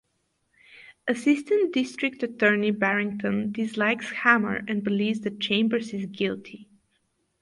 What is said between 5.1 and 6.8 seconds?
that Chambers is guilty.